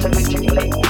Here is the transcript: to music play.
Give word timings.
to 0.00 0.08
music 0.08 0.48
play. 0.48 0.89